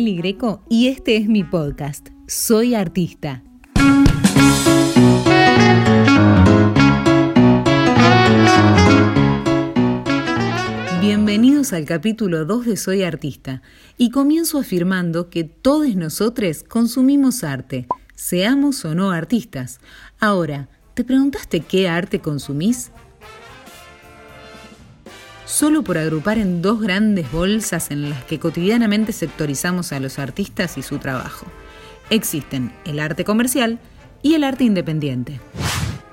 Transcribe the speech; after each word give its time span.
Greco 0.00 0.62
y 0.70 0.88
este 0.88 1.18
es 1.18 1.28
mi 1.28 1.44
podcast. 1.44 2.08
Soy 2.26 2.74
artista. 2.74 3.42
Bienvenidos 11.02 11.74
al 11.74 11.84
capítulo 11.84 12.46
2 12.46 12.64
de 12.64 12.76
Soy 12.78 13.02
Artista 13.02 13.60
y 13.98 14.10
comienzo 14.10 14.58
afirmando 14.58 15.28
que 15.28 15.44
todos 15.44 15.94
nosotros 15.94 16.64
consumimos 16.66 17.44
arte, 17.44 17.86
seamos 18.14 18.86
o 18.86 18.94
no 18.94 19.10
artistas. 19.10 19.78
Ahora, 20.18 20.70
¿te 20.94 21.04
preguntaste 21.04 21.60
qué 21.60 21.90
arte 21.90 22.20
consumís? 22.20 22.92
Solo 25.52 25.84
por 25.84 25.98
agrupar 25.98 26.38
en 26.38 26.62
dos 26.62 26.80
grandes 26.80 27.30
bolsas 27.30 27.90
en 27.90 28.08
las 28.08 28.24
que 28.24 28.38
cotidianamente 28.38 29.12
sectorizamos 29.12 29.92
a 29.92 30.00
los 30.00 30.18
artistas 30.18 30.78
y 30.78 30.82
su 30.82 30.98
trabajo. 30.98 31.44
Existen 32.08 32.72
el 32.86 32.98
arte 32.98 33.24
comercial 33.24 33.78
y 34.22 34.32
el 34.32 34.44
arte 34.44 34.64
independiente. 34.64 35.40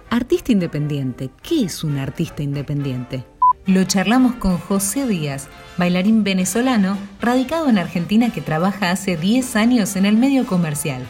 Artista 0.10 0.52
independiente, 0.52 1.30
¿qué 1.42 1.64
es 1.64 1.86
un 1.86 2.00
artista 2.00 2.44
independiente? 2.44 3.24
Lo 3.66 3.86
charlamos 3.86 4.36
con 4.36 4.58
José 4.58 5.08
Díaz, 5.08 5.48
bailarín 5.78 6.26
venezolano 6.26 6.98
radicado 7.22 7.70
en 7.70 7.78
Argentina 7.78 8.34
que 8.34 8.42
trabaja 8.42 8.92
hace 8.92 9.16
10 9.16 9.56
años 9.56 9.96
en 9.96 10.06
el 10.06 10.18
medio 10.18 10.46
comercial. 10.46 11.04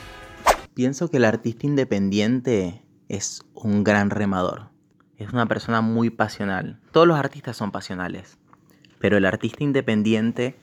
Pienso 0.76 1.10
que 1.10 1.18
el 1.18 1.26
artista 1.26 1.66
independiente 1.66 2.84
es 3.08 3.42
un 3.56 3.84
gran 3.84 4.12
remador 4.12 4.69
es 5.20 5.32
una 5.32 5.46
persona 5.46 5.82
muy 5.82 6.10
pasional. 6.10 6.80
Todos 6.92 7.08
los 7.08 7.20
artistas 7.20 7.58
son 7.58 7.72
pasionales, 7.72 8.38
pero 9.00 9.18
el 9.18 9.26
artista 9.26 9.64
independiente 9.64 10.56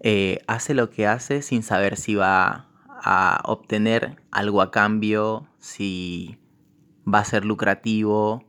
eh, 0.00 0.38
hace 0.46 0.74
lo 0.74 0.90
que 0.90 1.06
hace 1.06 1.42
sin 1.42 1.62
saber 1.62 1.96
si 1.96 2.14
va 2.14 2.68
a 2.88 3.42
obtener 3.44 4.16
algo 4.30 4.62
a 4.62 4.70
cambio, 4.70 5.48
si 5.58 6.38
va 7.12 7.18
a 7.18 7.24
ser 7.24 7.44
lucrativo. 7.44 8.44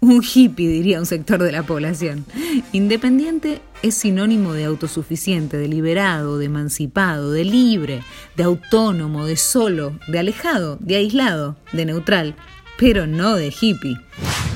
Un 0.00 0.22
hippie, 0.22 0.68
diría 0.68 0.98
un 0.98 1.06
sector 1.06 1.42
de 1.42 1.52
la 1.52 1.64
población. 1.64 2.24
Independiente 2.72 3.60
es 3.82 3.96
sinónimo 3.96 4.54
de 4.54 4.64
autosuficiente, 4.64 5.58
de 5.58 5.68
liberado, 5.68 6.38
de 6.38 6.46
emancipado, 6.46 7.32
de 7.32 7.44
libre, 7.44 8.02
de 8.36 8.44
autónomo, 8.44 9.26
de 9.26 9.36
solo, 9.36 9.98
de 10.08 10.20
alejado, 10.20 10.76
de 10.80 10.96
aislado, 10.96 11.56
de 11.72 11.84
neutral, 11.84 12.34
pero 12.80 13.06
no 13.06 13.36
de 13.36 13.48
hippie. 13.48 13.98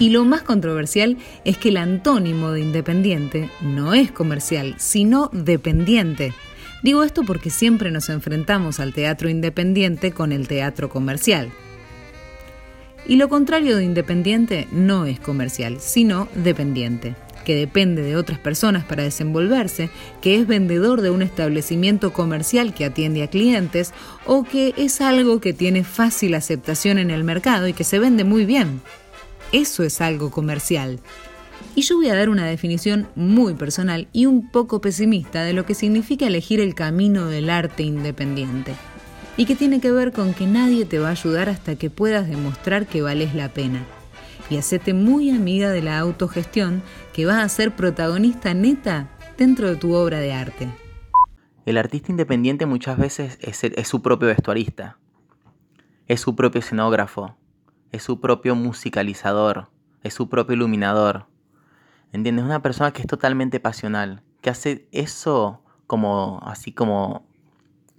Y 0.00 0.08
lo 0.08 0.24
más 0.24 0.42
controversial 0.42 1.18
es 1.44 1.58
que 1.58 1.68
el 1.68 1.76
antónimo 1.76 2.52
de 2.52 2.62
independiente 2.62 3.50
no 3.60 3.92
es 3.92 4.10
comercial, 4.10 4.74
sino 4.78 5.28
dependiente. 5.32 6.32
Digo 6.82 7.04
esto 7.04 7.22
porque 7.22 7.50
siempre 7.50 7.90
nos 7.90 8.08
enfrentamos 8.08 8.80
al 8.80 8.94
teatro 8.94 9.28
independiente 9.28 10.12
con 10.12 10.32
el 10.32 10.48
teatro 10.48 10.88
comercial. 10.88 11.50
Y 13.06 13.16
lo 13.16 13.28
contrario 13.28 13.76
de 13.76 13.84
independiente 13.84 14.68
no 14.72 15.04
es 15.04 15.20
comercial, 15.20 15.76
sino 15.78 16.26
dependiente 16.34 17.14
que 17.44 17.54
depende 17.54 18.02
de 18.02 18.16
otras 18.16 18.38
personas 18.38 18.84
para 18.84 19.02
desenvolverse, 19.02 19.90
que 20.20 20.36
es 20.36 20.46
vendedor 20.46 21.00
de 21.00 21.10
un 21.10 21.22
establecimiento 21.22 22.12
comercial 22.12 22.74
que 22.74 22.84
atiende 22.84 23.22
a 23.22 23.28
clientes 23.28 23.92
o 24.26 24.44
que 24.44 24.74
es 24.76 25.00
algo 25.00 25.40
que 25.40 25.52
tiene 25.52 25.84
fácil 25.84 26.34
aceptación 26.34 26.98
en 26.98 27.10
el 27.10 27.22
mercado 27.22 27.68
y 27.68 27.72
que 27.72 27.84
se 27.84 27.98
vende 27.98 28.24
muy 28.24 28.44
bien. 28.44 28.80
Eso 29.52 29.84
es 29.84 30.00
algo 30.00 30.30
comercial. 30.30 30.98
Y 31.76 31.82
yo 31.82 31.96
voy 31.96 32.08
a 32.08 32.14
dar 32.14 32.28
una 32.28 32.46
definición 32.46 33.08
muy 33.14 33.54
personal 33.54 34.08
y 34.12 34.26
un 34.26 34.50
poco 34.50 34.80
pesimista 34.80 35.44
de 35.44 35.52
lo 35.52 35.66
que 35.66 35.74
significa 35.74 36.26
elegir 36.26 36.60
el 36.60 36.74
camino 36.74 37.26
del 37.26 37.50
arte 37.50 37.82
independiente. 37.82 38.74
Y 39.36 39.46
que 39.46 39.56
tiene 39.56 39.80
que 39.80 39.90
ver 39.90 40.12
con 40.12 40.34
que 40.34 40.46
nadie 40.46 40.84
te 40.84 40.98
va 40.98 41.08
a 41.08 41.12
ayudar 41.12 41.48
hasta 41.48 41.76
que 41.76 41.90
puedas 41.90 42.28
demostrar 42.28 42.86
que 42.86 43.02
vales 43.02 43.34
la 43.34 43.48
pena 43.48 43.84
y 44.50 44.56
hacete 44.56 44.94
muy 44.94 45.30
amiga 45.30 45.70
de 45.70 45.82
la 45.82 45.98
autogestión 45.98 46.82
que 47.12 47.26
va 47.26 47.42
a 47.42 47.48
ser 47.48 47.74
protagonista 47.74 48.54
neta 48.54 49.08
dentro 49.36 49.68
de 49.68 49.76
tu 49.76 49.94
obra 49.94 50.18
de 50.18 50.32
arte. 50.32 50.68
El 51.66 51.78
artista 51.78 52.12
independiente 52.12 52.66
muchas 52.66 52.98
veces 52.98 53.38
es, 53.40 53.88
su 53.88 54.02
propio 54.02 54.28
vestuarista, 54.28 54.98
es 56.08 56.20
su 56.20 56.36
propio 56.36 56.58
escenógrafo, 56.58 57.36
es 57.90 58.02
su 58.02 58.20
propio 58.20 58.54
musicalizador, 58.54 59.70
es 60.02 60.12
su 60.12 60.28
propio 60.28 60.54
iluminador. 60.56 61.26
¿Entiendes? 62.12 62.44
Una 62.44 62.60
persona 62.62 62.92
que 62.92 63.00
es 63.00 63.08
totalmente 63.08 63.60
pasional, 63.60 64.22
que 64.42 64.50
hace 64.50 64.86
eso 64.92 65.62
como 65.86 66.40
así 66.44 66.72
como 66.72 67.26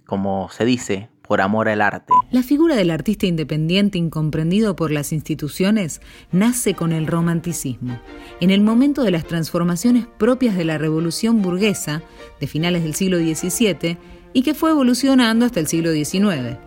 como 0.06 0.48
se 0.50 0.64
dice, 0.64 1.10
por 1.26 1.40
amor 1.40 1.68
al 1.68 1.80
arte. 1.80 2.12
La 2.30 2.42
figura 2.42 2.76
del 2.76 2.90
artista 2.90 3.26
independiente 3.26 3.98
incomprendido 3.98 4.76
por 4.76 4.90
las 4.90 5.12
instituciones 5.12 6.00
nace 6.32 6.74
con 6.74 6.92
el 6.92 7.06
romanticismo, 7.06 8.00
en 8.40 8.50
el 8.50 8.60
momento 8.60 9.02
de 9.02 9.10
las 9.10 9.26
transformaciones 9.26 10.06
propias 10.18 10.56
de 10.56 10.64
la 10.64 10.78
revolución 10.78 11.42
burguesa 11.42 12.02
de 12.40 12.46
finales 12.46 12.82
del 12.82 12.94
siglo 12.94 13.18
XVII 13.18 13.98
y 14.32 14.42
que 14.42 14.54
fue 14.54 14.70
evolucionando 14.70 15.46
hasta 15.46 15.60
el 15.60 15.66
siglo 15.66 15.92
XIX. 15.92 16.58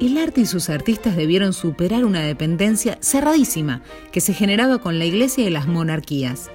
El 0.00 0.16
arte 0.16 0.40
y 0.40 0.46
sus 0.46 0.70
artistas 0.70 1.16
debieron 1.16 1.52
superar 1.52 2.04
una 2.04 2.22
dependencia 2.22 2.96
cerradísima 3.02 3.82
que 4.12 4.20
se 4.20 4.32
generaba 4.32 4.78
con 4.78 4.98
la 4.98 5.04
iglesia 5.04 5.44
y 5.44 5.50
las 5.50 5.66
monarquías 5.66 6.50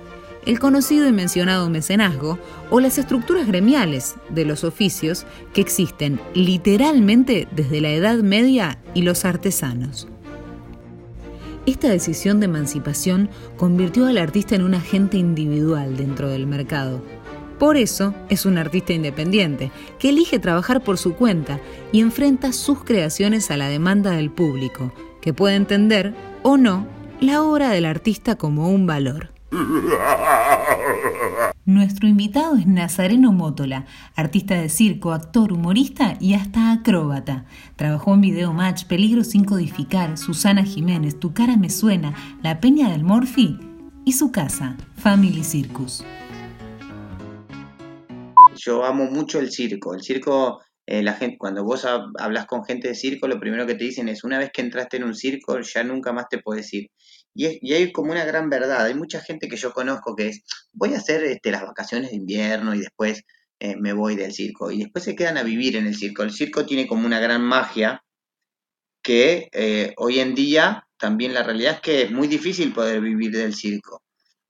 el 0.45 0.59
conocido 0.59 1.07
y 1.07 1.11
mencionado 1.11 1.69
mecenazgo 1.69 2.39
o 2.69 2.79
las 2.79 2.97
estructuras 2.97 3.47
gremiales 3.47 4.15
de 4.29 4.45
los 4.45 4.63
oficios 4.63 5.25
que 5.53 5.61
existen 5.61 6.19
literalmente 6.33 7.47
desde 7.51 7.81
la 7.81 7.91
Edad 7.91 8.17
Media 8.17 8.79
y 8.93 9.01
los 9.01 9.25
artesanos. 9.25 10.07
Esta 11.65 11.89
decisión 11.89 12.39
de 12.39 12.45
emancipación 12.45 13.29
convirtió 13.57 14.05
al 14.05 14.19
artista 14.19 14.55
en 14.55 14.61
un 14.61 14.75
agente 14.75 15.17
individual 15.17 15.97
dentro 15.97 16.29
del 16.29 16.45
mercado. 16.45 17.01
Por 17.57 17.77
eso 17.77 18.13
es 18.29 18.45
un 18.45 18.57
artista 18.57 18.93
independiente, 18.93 19.71
que 19.97 20.09
elige 20.09 20.39
trabajar 20.39 20.83
por 20.83 20.97
su 20.97 21.15
cuenta 21.15 21.59
y 21.91 22.01
enfrenta 22.01 22.53
sus 22.53 22.83
creaciones 22.83 23.49
a 23.49 23.57
la 23.57 23.69
demanda 23.69 24.11
del 24.11 24.29
público, 24.29 24.93
que 25.21 25.33
puede 25.33 25.55
entender 25.55 26.13
o 26.43 26.57
no 26.57 26.85
la 27.19 27.41
obra 27.41 27.69
del 27.69 27.85
artista 27.85 28.35
como 28.35 28.69
un 28.69 28.85
valor. 28.85 29.29
Nuestro 31.65 32.07
invitado 32.07 32.55
es 32.55 32.67
Nazareno 32.67 33.31
Mótola, 33.31 33.85
artista 34.15 34.55
de 34.55 34.69
circo, 34.69 35.11
actor, 35.11 35.51
humorista 35.51 36.17
y 36.19 36.33
hasta 36.33 36.71
acróbata. 36.71 37.45
Trabajó 37.75 38.13
en 38.13 38.21
Video 38.21 38.53
Match, 38.53 38.85
Peligro 38.85 39.23
sin 39.23 39.43
codificar, 39.45 40.17
Susana 40.17 40.63
Jiménez, 40.63 41.19
Tu 41.19 41.33
cara 41.33 41.57
me 41.57 41.69
suena, 41.69 42.13
La 42.41 42.59
Peña 42.59 42.89
del 42.89 43.03
Morphy 43.03 43.59
y 44.05 44.13
su 44.13 44.31
casa, 44.31 44.77
Family 44.95 45.43
Circus. 45.43 46.03
Yo 48.55 48.85
amo 48.85 49.05
mucho 49.05 49.39
el 49.39 49.51
circo. 49.51 49.93
El 49.93 50.01
circo, 50.01 50.61
eh, 50.85 51.03
cuando 51.37 51.63
vos 51.63 51.85
hablas 51.85 52.45
con 52.45 52.63
gente 52.63 52.89
de 52.89 52.95
circo, 52.95 53.27
lo 53.27 53.39
primero 53.39 53.65
que 53.65 53.75
te 53.75 53.83
dicen 53.83 54.07
es, 54.07 54.23
una 54.23 54.37
vez 54.37 54.51
que 54.53 54.61
entraste 54.61 54.97
en 54.97 55.03
un 55.03 55.15
circo, 55.15 55.59
ya 55.59 55.83
nunca 55.83 56.13
más 56.13 56.29
te 56.29 56.39
puedes 56.39 56.73
ir. 56.73 56.89
Y, 57.35 57.73
hay 57.73 57.91
como 57.91 58.11
una 58.11 58.25
gran 58.25 58.49
verdad. 58.49 58.85
Hay 58.85 58.95
mucha 58.95 59.19
gente 59.21 59.47
que 59.49 59.57
yo 59.57 59.73
conozco 59.73 60.15
que 60.15 60.29
es, 60.29 60.43
voy 60.71 60.93
a 60.93 60.97
hacer 60.97 61.23
este, 61.25 61.51
las 61.51 61.63
vacaciones 61.63 62.11
de 62.11 62.15
invierno 62.15 62.73
y 62.73 62.79
después 62.79 63.23
eh, 63.59 63.75
me 63.75 63.93
voy 63.93 64.15
del 64.15 64.33
circo. 64.33 64.71
Y 64.71 64.79
después 64.79 65.03
se 65.03 65.15
quedan 65.15 65.37
a 65.37 65.43
vivir 65.43 65.75
en 65.75 65.85
el 65.85 65.95
circo. 65.95 66.23
El 66.23 66.31
circo 66.31 66.65
tiene 66.65 66.87
como 66.87 67.05
una 67.05 67.19
gran 67.19 67.41
magia 67.41 68.03
que 69.03 69.49
eh, 69.51 69.93
hoy 69.97 70.19
en 70.19 70.33
día 70.33 70.87
también 70.97 71.33
la 71.33 71.43
realidad 71.43 71.75
es 71.75 71.81
que 71.81 72.01
es 72.03 72.11
muy 72.11 72.27
difícil 72.27 72.73
poder 72.73 73.01
vivir 73.01 73.31
del 73.31 73.53
circo. 73.53 74.01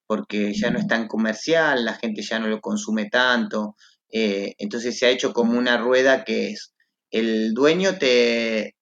Porque 0.08 0.54
ya 0.54 0.70
no 0.70 0.80
es 0.80 0.88
tan 0.88 1.08
comercial, 1.08 1.84
la 1.84 1.96
gente 1.96 2.22
ya 2.22 2.40
no 2.40 2.48
lo 2.48 2.62
consume 2.62 3.10
tanto. 3.10 3.76
Eh, 4.12 4.54
entonces 4.60 4.98
se 4.98 5.08
ha 5.08 5.10
hecho 5.10 5.34
como 5.34 5.58
una 5.58 5.78
rueda 5.78 6.24
que 6.24 6.52
es, 6.52 6.74
el 7.10 7.54
dueño 7.56 7.98
te, 7.98 8.76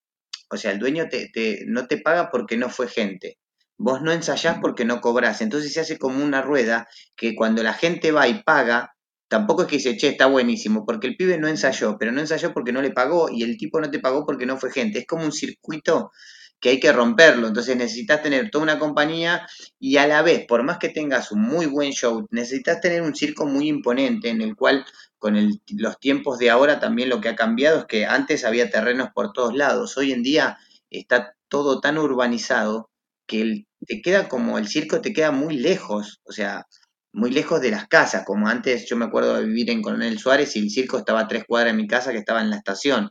o 0.50 0.58
sea, 0.58 0.72
el 0.72 0.78
dueño 0.78 1.08
te, 1.08 1.64
no 1.66 1.86
te 1.86 1.98
paga 1.98 2.30
porque 2.30 2.58
no 2.58 2.68
fue 2.68 2.88
gente 2.88 3.38
vos 3.76 4.02
no 4.02 4.12
ensayás 4.12 4.58
porque 4.60 4.84
no 4.84 5.00
cobrás. 5.00 5.40
Entonces 5.40 5.72
se 5.72 5.80
hace 5.80 5.98
como 5.98 6.22
una 6.24 6.42
rueda 6.42 6.88
que 7.16 7.34
cuando 7.34 7.62
la 7.62 7.74
gente 7.74 8.12
va 8.12 8.28
y 8.28 8.42
paga, 8.42 8.94
tampoco 9.28 9.62
es 9.62 9.68
que 9.68 9.76
dice, 9.76 9.96
che, 9.96 10.08
está 10.08 10.26
buenísimo, 10.26 10.84
porque 10.86 11.06
el 11.08 11.16
pibe 11.16 11.38
no 11.38 11.48
ensayó, 11.48 11.96
pero 11.98 12.12
no 12.12 12.20
ensayó 12.20 12.52
porque 12.52 12.72
no 12.72 12.82
le 12.82 12.90
pagó 12.92 13.28
y 13.30 13.42
el 13.42 13.56
tipo 13.56 13.80
no 13.80 13.90
te 13.90 13.98
pagó 13.98 14.24
porque 14.26 14.46
no 14.46 14.56
fue 14.58 14.70
gente. 14.70 15.00
Es 15.00 15.06
como 15.06 15.24
un 15.24 15.32
circuito 15.32 16.12
que 16.60 16.70
hay 16.70 16.80
que 16.80 16.92
romperlo. 16.92 17.48
Entonces 17.48 17.76
necesitas 17.76 18.22
tener 18.22 18.50
toda 18.50 18.64
una 18.64 18.78
compañía 18.78 19.46
y 19.78 19.96
a 19.98 20.06
la 20.06 20.22
vez, 20.22 20.46
por 20.46 20.62
más 20.62 20.78
que 20.78 20.88
tengas 20.88 21.30
un 21.30 21.42
muy 21.42 21.66
buen 21.66 21.92
show, 21.92 22.26
necesitas 22.30 22.80
tener 22.80 23.02
un 23.02 23.14
circo 23.14 23.46
muy 23.46 23.68
imponente 23.68 24.30
en 24.30 24.40
el 24.40 24.56
cual 24.56 24.84
con 25.18 25.36
los 25.76 25.98
tiempos 26.00 26.38
de 26.38 26.50
ahora 26.50 26.80
también 26.80 27.08
lo 27.08 27.20
que 27.20 27.28
ha 27.28 27.36
cambiado 27.36 27.80
es 27.80 27.84
que 27.86 28.06
antes 28.06 28.44
había 28.44 28.70
terrenos 28.70 29.08
por 29.14 29.32
todos 29.32 29.54
lados. 29.54 29.96
Hoy 29.98 30.12
en 30.12 30.22
día 30.22 30.58
está 30.90 31.34
todo 31.48 31.80
tan 31.80 31.98
urbanizado 31.98 32.90
que 33.26 33.64
te 33.86 34.00
queda 34.02 34.28
como 34.28 34.58
el 34.58 34.68
circo 34.68 35.00
te 35.00 35.12
queda 35.12 35.30
muy 35.30 35.56
lejos, 35.56 36.20
o 36.24 36.32
sea, 36.32 36.66
muy 37.12 37.30
lejos 37.30 37.60
de 37.60 37.70
las 37.70 37.86
casas, 37.86 38.24
como 38.24 38.48
antes 38.48 38.86
yo 38.88 38.96
me 38.96 39.04
acuerdo 39.04 39.36
de 39.36 39.44
vivir 39.44 39.70
en 39.70 39.82
Coronel 39.82 40.18
Suárez 40.18 40.56
y 40.56 40.60
el 40.60 40.70
circo 40.70 40.98
estaba 40.98 41.20
a 41.20 41.28
tres 41.28 41.44
cuadras 41.46 41.72
de 41.72 41.82
mi 41.82 41.86
casa 41.86 42.12
que 42.12 42.18
estaba 42.18 42.40
en 42.40 42.50
la 42.50 42.56
estación. 42.56 43.08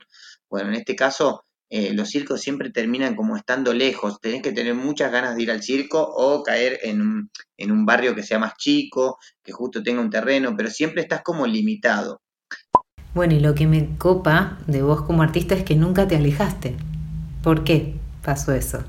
Bueno, 0.50 0.70
en 0.70 0.76
este 0.76 0.96
caso 0.96 1.46
eh, 1.70 1.94
los 1.94 2.10
circos 2.10 2.42
siempre 2.42 2.70
terminan 2.70 3.16
como 3.16 3.38
estando 3.38 3.74
lejos, 3.74 4.20
tenés 4.22 4.42
que 4.42 4.52
tener 4.52 4.76
muchas 4.76 5.12
ganas 5.12 5.36
de 5.36 5.44
ir 5.44 5.52
al 5.52 5.64
circo 5.64 6.04
o 6.04 6.44
caer 6.44 6.80
en 6.84 7.02
un, 7.02 7.32
en 7.58 7.72
un 7.72 7.86
barrio 7.86 8.14
que 8.14 8.24
sea 8.24 8.38
más 8.38 8.54
chico, 8.58 9.18
que 9.42 9.54
justo 9.54 9.82
tenga 9.82 10.02
un 10.02 10.10
terreno, 10.10 10.54
pero 10.56 10.70
siempre 10.70 11.02
estás 11.02 11.22
como 11.24 11.48
limitado. 11.48 12.22
Bueno, 13.16 13.34
y 13.36 13.40
lo 13.40 13.56
que 13.56 13.68
me 13.68 13.98
copa 13.98 14.60
de 14.68 14.82
vos 14.82 15.04
como 15.04 15.24
artista 15.24 15.56
es 15.56 15.64
que 15.64 15.76
nunca 15.76 16.08
te 16.08 16.16
alejaste. 16.16 16.76
¿Por 17.42 17.64
qué 17.64 17.96
pasó 18.22 18.54
eso? 18.54 18.84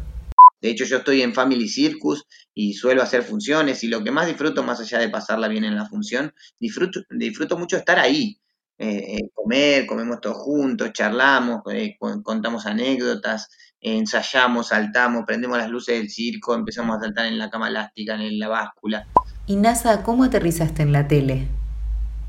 De 0.65 0.71
hecho, 0.71 0.87
yo 0.87 0.97
estoy 0.97 1.21
en 1.21 1.35
Family 1.35 1.69
Circus 1.69 2.25
y 2.55 2.73
suelo 2.73 3.03
hacer 3.03 3.23
funciones 3.23 3.85
y 3.85 3.89
lo 3.89 4.03
que 4.03 4.11
más 4.11 4.27
disfruto, 4.27 4.63
más 4.63 4.81
allá 4.81 4.99
de 4.99 5.11
pasarla 5.11 5.47
bien 5.47 5.63
en 5.65 5.77
la 5.77 5.85
función, 5.85 6.33
disfruto, 6.59 7.03
disfruto 7.11 7.59
mucho 7.59 7.77
estar 7.77 7.99
ahí. 7.99 8.41
Eh, 8.79 9.19
eh, 9.19 9.31
comer, 9.35 9.85
comemos 9.85 10.23
todos 10.23 10.39
juntos, 10.39 10.95
charlamos, 10.95 11.61
eh, 11.71 11.99
contamos 11.99 12.65
anécdotas, 12.65 13.51
ensayamos, 13.79 14.69
saltamos, 14.69 15.25
prendemos 15.27 15.59
las 15.59 15.69
luces 15.69 15.99
del 15.99 16.09
circo, 16.09 16.55
empezamos 16.55 16.97
a 16.97 17.01
saltar 17.01 17.27
en 17.27 17.37
la 17.37 17.51
cama 17.51 17.69
elástica, 17.69 18.15
en 18.15 18.39
la 18.39 18.49
báscula. 18.49 19.07
Y 19.45 19.57
NASA, 19.57 20.03
¿cómo 20.03 20.25
aterrizaste 20.25 20.81
en 20.81 20.93
la 20.93 21.07
tele? 21.07 21.47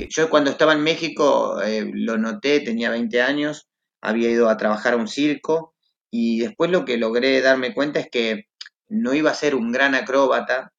Yo 0.10 0.30
cuando 0.30 0.50
estaba 0.50 0.74
en 0.74 0.82
México 0.82 1.58
lo 1.94 2.18
noté, 2.18 2.60
tenía 2.60 2.90
20 2.90 3.22
años, 3.22 3.70
había 4.02 4.30
ido 4.30 4.50
a 4.50 4.58
trabajar 4.58 4.96
a 4.96 4.98
un 4.98 5.08
circo 5.08 5.75
y 6.18 6.40
después 6.40 6.72
lo 6.72 6.86
que 6.86 6.98
logré 6.98 7.42
darme 7.42 7.74
cuenta 7.74 8.00
es 8.00 8.08
que 8.10 8.46
no 8.88 9.14
iba 9.14 9.32
a 9.32 9.34
ser 9.34 9.54
un 9.54 9.74
gran 9.74 9.96
acróbata 9.96 10.72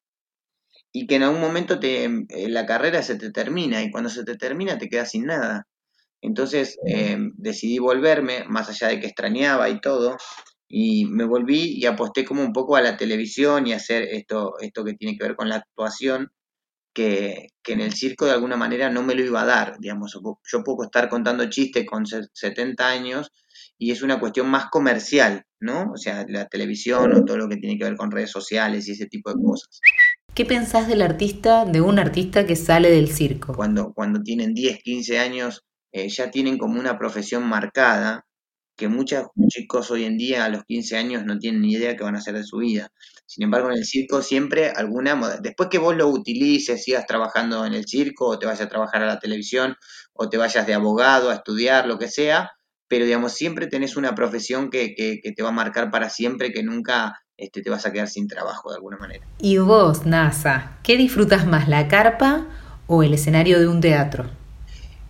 y 0.91 1.05
que 1.05 1.17
en 1.17 1.23
algún 1.23 1.41
momento 1.41 1.79
te, 1.79 2.05
eh, 2.05 2.49
la 2.49 2.65
carrera 2.65 3.03
se 3.03 3.17
te 3.17 3.31
termina 3.31 3.83
y 3.83 3.91
cuando 3.91 4.09
se 4.09 4.23
te 4.23 4.35
termina 4.35 4.79
te 4.79 4.89
quedas 4.89 5.11
sin 5.11 5.27
nada. 5.27 5.67
Entonces 6.21 6.77
em, 6.87 7.33
decidí 7.37 7.77
volverme, 7.77 8.45
más 8.45 8.69
allá 8.69 8.87
de 8.87 8.99
que 8.99 9.05
extrañaba 9.05 9.69
y 9.69 9.79
todo, 9.79 10.17
y 10.67 11.05
me 11.05 11.25
volví 11.25 11.77
y 11.77 11.85
aposté 11.85 12.25
como 12.25 12.41
un 12.41 12.51
poco 12.51 12.75
a 12.75 12.81
la 12.81 12.97
televisión 12.97 13.67
y 13.67 13.73
a 13.73 13.77
hacer 13.77 14.03
esto, 14.03 14.53
esto 14.59 14.83
que 14.83 14.95
tiene 14.95 15.17
que 15.17 15.25
ver 15.25 15.35
con 15.35 15.49
la 15.49 15.57
actuación, 15.57 16.31
que, 16.93 17.49
que, 17.63 17.73
en 17.73 17.81
el 17.81 17.93
circo 17.93 18.25
de 18.25 18.31
alguna 18.31 18.57
manera 18.57 18.89
no 18.89 19.03
me 19.03 19.13
lo 19.15 19.23
iba 19.23 19.41
a 19.43 19.45
dar. 19.45 19.77
Digamos, 19.79 20.13
yo 20.51 20.63
puedo 20.63 20.83
estar 20.85 21.09
contando 21.09 21.49
chistes 21.49 21.85
con 21.85 22.05
70 22.07 22.87
años 22.89 23.31
y 23.77 23.91
es 23.91 24.01
una 24.01 24.19
cuestión 24.19 24.49
más 24.49 24.67
comercial, 24.69 25.43
¿no? 25.59 25.91
O 25.93 25.97
sea, 25.97 26.25
la 26.27 26.47
televisión 26.47 27.13
o 27.13 27.25
todo 27.25 27.37
lo 27.37 27.49
que 27.49 27.57
tiene 27.57 27.77
que 27.77 27.83
ver 27.83 27.95
con 27.95 28.11
redes 28.11 28.31
sociales 28.31 28.87
y 28.87 28.91
ese 28.91 29.05
tipo 29.05 29.31
de 29.31 29.41
cosas. 29.41 29.79
¿Qué 30.33 30.45
pensás 30.45 30.87
del 30.87 31.01
artista, 31.01 31.65
de 31.65 31.81
un 31.81 31.99
artista 31.99 32.45
que 32.45 32.55
sale 32.55 32.91
del 32.91 33.09
circo? 33.09 33.55
Cuando, 33.55 33.93
cuando 33.93 34.21
tienen 34.21 34.53
10, 34.53 34.83
15 34.83 35.19
años, 35.19 35.65
eh, 35.91 36.09
ya 36.09 36.29
tienen 36.29 36.57
como 36.57 36.79
una 36.79 36.97
profesión 36.97 37.47
marcada, 37.47 38.25
que 38.75 38.87
muchos 38.87 39.25
chicos 39.47 39.89
hoy 39.89 40.03
en 40.03 40.17
día 40.17 40.45
a 40.45 40.49
los 40.49 40.63
15 40.65 40.97
años 40.97 41.25
no 41.25 41.39
tienen 41.39 41.61
ni 41.61 41.73
idea 41.73 41.95
qué 41.95 42.03
van 42.03 42.15
a 42.15 42.19
hacer 42.19 42.35
de 42.35 42.43
su 42.43 42.57
vida. 42.57 42.91
Sin 43.25 43.43
embargo, 43.43 43.71
en 43.71 43.77
el 43.77 43.85
circo 43.85 44.21
siempre 44.21 44.69
alguna... 44.69 45.39
Después 45.41 45.69
que 45.69 45.79
vos 45.79 45.95
lo 45.95 46.07
utilices, 46.07 46.83
sigas 46.83 47.07
trabajando 47.07 47.65
en 47.65 47.73
el 47.73 47.87
circo, 47.87 48.27
o 48.27 48.37
te 48.37 48.45
vayas 48.45 48.61
a 48.61 48.69
trabajar 48.69 49.01
a 49.01 49.07
la 49.07 49.19
televisión, 49.19 49.75
o 50.13 50.29
te 50.29 50.37
vayas 50.37 50.67
de 50.67 50.75
abogado 50.75 51.31
a 51.31 51.33
estudiar, 51.33 51.87
lo 51.87 51.97
que 51.97 52.07
sea, 52.07 52.51
pero 52.87 53.05
digamos, 53.05 53.33
siempre 53.33 53.67
tenés 53.67 53.97
una 53.97 54.15
profesión 54.15 54.69
que, 54.69 54.93
te 55.35 55.43
va 55.43 55.49
a 55.49 55.53
marcar 55.53 55.91
para 55.91 56.09
siempre, 56.09 56.51
que 56.51 56.63
nunca 56.63 57.19
este, 57.35 57.61
te 57.61 57.69
vas 57.69 57.85
a 57.85 57.91
quedar 57.91 58.07
sin 58.07 58.27
trabajo 58.27 58.69
de 58.69 58.75
alguna 58.75 58.97
manera. 58.97 59.25
¿Y 59.39 59.57
vos, 59.57 60.05
NASA, 60.05 60.77
qué 60.83 60.95
disfrutas 60.97 61.45
más, 61.45 61.67
la 61.67 61.87
carpa 61.87 62.47
o 62.87 63.03
el 63.03 63.13
escenario 63.13 63.59
de 63.59 63.67
un 63.67 63.81
teatro? 63.81 64.29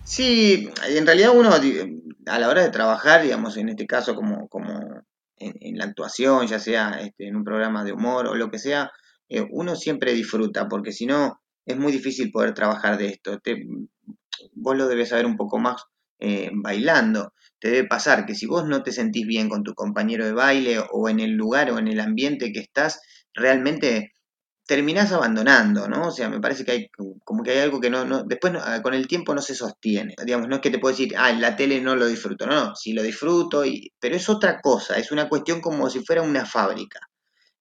Sí, 0.04 0.70
en 0.88 1.06
realidad 1.06 1.32
uno 1.34 1.50
a 1.52 2.38
la 2.38 2.48
hora 2.48 2.62
de 2.62 2.70
trabajar, 2.70 3.22
digamos, 3.22 3.56
en 3.56 3.68
este 3.68 3.86
caso 3.86 4.14
como, 4.14 4.48
como 4.48 5.02
en, 5.36 5.78
la 5.78 5.84
actuación, 5.84 6.46
ya 6.46 6.58
sea 6.58 7.00
este, 7.00 7.28
en 7.28 7.36
un 7.36 7.44
programa 7.44 7.84
de 7.84 7.92
humor 7.92 8.26
o 8.26 8.34
lo 8.34 8.50
que 8.50 8.58
sea, 8.58 8.90
eh, 9.28 9.46
uno 9.50 9.76
siempre 9.76 10.14
disfruta, 10.14 10.68
porque 10.68 10.92
si 10.92 11.06
no, 11.06 11.40
es 11.66 11.76
muy 11.76 11.92
difícil 11.92 12.30
poder 12.30 12.54
trabajar 12.54 12.96
de 12.96 13.08
esto. 13.08 13.38
vos 14.54 14.76
lo 14.76 14.88
debes 14.88 15.10
saber 15.10 15.26
un 15.26 15.36
poco 15.36 15.58
más 15.58 15.84
eh, 16.18 16.50
bailando 16.52 17.32
te 17.60 17.70
debe 17.70 17.88
pasar 17.88 18.26
que 18.26 18.34
si 18.34 18.46
vos 18.46 18.66
no 18.66 18.82
te 18.82 18.92
sentís 18.92 19.26
bien 19.26 19.48
con 19.48 19.64
tu 19.64 19.74
compañero 19.74 20.24
de 20.26 20.32
baile 20.32 20.78
o 20.92 21.08
en 21.08 21.20
el 21.20 21.32
lugar 21.32 21.70
o 21.70 21.78
en 21.78 21.88
el 21.88 22.00
ambiente 22.00 22.52
que 22.52 22.60
estás, 22.60 23.00
realmente 23.34 24.12
terminás 24.66 25.12
abandonando, 25.12 25.88
¿no? 25.88 26.08
O 26.08 26.10
sea, 26.10 26.28
me 26.28 26.40
parece 26.40 26.64
que 26.64 26.72
hay 26.72 26.88
como 27.24 27.42
que 27.42 27.52
hay 27.52 27.58
algo 27.60 27.80
que 27.80 27.88
no, 27.90 28.04
no 28.04 28.24
después 28.24 28.52
con 28.82 28.94
el 28.94 29.08
tiempo 29.08 29.34
no 29.34 29.40
se 29.42 29.54
sostiene. 29.54 30.14
Digamos, 30.24 30.48
no 30.48 30.56
es 30.56 30.60
que 30.62 30.70
te 30.70 30.78
puedo 30.78 30.92
decir, 30.94 31.14
ah, 31.16 31.30
en 31.30 31.40
la 31.40 31.56
tele 31.56 31.80
no 31.80 31.96
lo 31.96 32.06
disfruto, 32.06 32.46
no, 32.46 32.54
no, 32.66 32.76
sí 32.76 32.92
lo 32.92 33.02
disfruto, 33.02 33.64
y, 33.64 33.92
pero 33.98 34.14
es 34.16 34.28
otra 34.28 34.60
cosa, 34.60 34.96
es 34.98 35.10
una 35.10 35.28
cuestión 35.28 35.60
como 35.62 35.88
si 35.90 36.00
fuera 36.04 36.22
una 36.22 36.44
fábrica. 36.44 37.00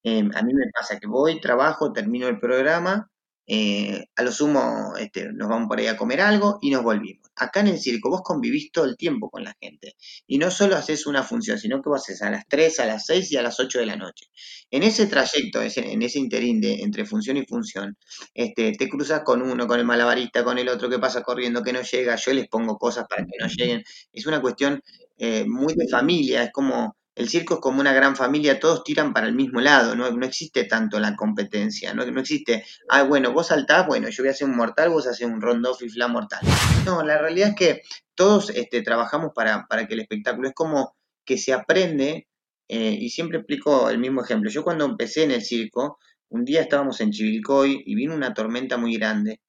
Em, 0.03 0.29
a 0.35 0.41
mí 0.43 0.53
me 0.53 0.65
pasa 0.73 0.99
que 0.99 1.07
voy, 1.07 1.39
trabajo, 1.41 1.93
termino 1.93 2.27
el 2.27 2.39
programa, 2.39 3.09
eh, 3.49 4.07
a 4.17 4.23
lo 4.23 4.31
sumo 4.33 4.93
este, 4.99 5.31
nos 5.31 5.47
vamos 5.47 5.69
por 5.69 5.79
ahí 5.79 5.87
a 5.87 5.95
comer 5.95 6.19
algo 6.19 6.59
y 6.61 6.69
nos 6.69 6.83
volvimos. 6.83 7.29
Acá 7.35 7.61
en 7.61 7.67
el 7.67 7.79
circo 7.79 8.09
vos 8.09 8.21
convivís 8.21 8.71
todo 8.73 8.83
el 8.83 8.97
tiempo 8.97 9.29
con 9.29 9.43
la 9.43 9.55
gente 9.61 9.95
y 10.27 10.37
no 10.37 10.51
solo 10.51 10.75
haces 10.75 11.07
una 11.07 11.23
función, 11.23 11.57
sino 11.57 11.81
que 11.81 11.89
vos 11.89 12.01
haces 12.01 12.21
a 12.21 12.29
las 12.29 12.45
3, 12.47 12.79
a 12.81 12.85
las 12.85 13.05
6 13.05 13.31
y 13.31 13.37
a 13.37 13.41
las 13.41 13.59
8 13.59 13.79
de 13.79 13.85
la 13.85 13.95
noche. 13.95 14.25
En 14.69 14.83
ese 14.83 15.07
trayecto, 15.07 15.61
en 15.61 16.01
ese 16.01 16.19
interín 16.19 16.59
de, 16.59 16.81
entre 16.81 17.05
función 17.05 17.37
y 17.37 17.45
función, 17.45 17.97
este, 18.33 18.73
te 18.73 18.89
cruzas 18.89 19.21
con 19.23 19.41
uno, 19.41 19.65
con 19.65 19.79
el 19.79 19.85
malabarista, 19.85 20.43
con 20.43 20.57
el 20.57 20.67
otro 20.67 20.89
que 20.89 20.99
pasa 20.99 21.23
corriendo, 21.23 21.63
que 21.63 21.71
no 21.71 21.81
llega, 21.81 22.17
yo 22.17 22.33
les 22.33 22.49
pongo 22.49 22.77
cosas 22.77 23.05
para 23.09 23.23
que 23.23 23.37
no 23.39 23.47
lleguen. 23.47 23.83
Es 24.11 24.25
una 24.25 24.41
cuestión 24.41 24.81
eh, 25.17 25.45
muy 25.47 25.73
de 25.73 25.87
familia, 25.87 26.43
es 26.43 26.51
como 26.51 26.96
el 27.17 27.29
circo 27.29 27.55
es 27.55 27.59
como 27.59 27.81
una 27.81 27.93
gran 27.93 28.15
familia, 28.15 28.59
todos 28.59 28.83
tiran 28.83 29.11
para 29.11 29.25
el 29.25 29.33
mismo 29.33 29.59
lado, 29.59 29.95
no, 29.95 30.07
existe 30.23 30.65
tanto 30.65 30.99
la 30.99 31.15
competencia, 31.15 31.91
no, 31.95 32.03
existe, 32.03 32.63
ah, 32.89 33.03
bueno, 33.03 33.33
vos 33.33 33.47
saltás, 33.47 33.87
bueno, 33.87 34.07
yo 34.09 34.21
voy 34.21 34.29
a 34.29 34.31
hacer 34.31 34.47
un 34.47 34.55
mortal, 34.55 34.91
vos 34.91 35.07
haces 35.07 35.25
un 35.25 35.41
rondoff 35.41 35.81
y 35.81 35.89
fla 35.89 36.07
mortal. 36.07 36.41
No, 36.85 37.01
la 37.03 37.17
realidad 37.17 37.49
es 37.49 37.55
que 37.55 37.81
todos 38.13 38.51
este, 38.51 38.83
trabajamos 38.83 39.31
para, 39.33 39.65
para 39.67 39.87
que 39.87 39.95
el 39.95 40.01
espectáculo 40.01 40.47
es 40.47 40.53
como 40.53 40.95
que 41.25 41.39
se 41.39 41.53
aprende, 41.53 42.27
eh, 42.69 42.97
y 42.99 43.09
siempre 43.09 43.39
explico 43.39 43.89
el 43.89 43.97
mismo 43.97 44.21
ejemplo. 44.23 44.51
Yo 44.51 44.63
cuando 44.63 44.85
empecé 44.85 45.23
en 45.23 45.31
el 45.31 45.41
circo, 45.41 45.97
un 46.29 46.45
día 46.45 46.61
estábamos 46.61 47.01
en 47.01 47.11
Chivilcoy 47.11 47.81
y 47.83 47.95
vino 47.95 48.13
una 48.13 48.35
tormenta 48.35 48.77
muy 48.77 48.95
grande, 48.95 49.41